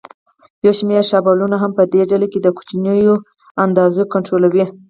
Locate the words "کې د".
2.31-2.47